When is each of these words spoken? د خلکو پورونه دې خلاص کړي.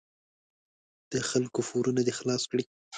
د 1.11 1.13
خلکو 1.29 1.59
پورونه 1.69 2.01
دې 2.07 2.13
خلاص 2.19 2.43
کړي. 2.51 2.63